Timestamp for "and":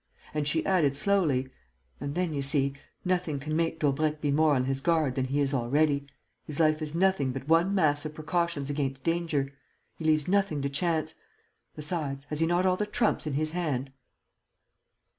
0.33-0.47, 1.99-2.15